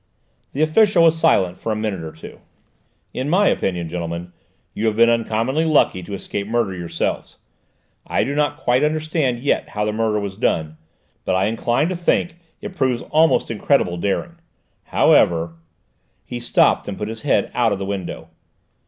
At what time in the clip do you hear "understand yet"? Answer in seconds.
8.83-9.69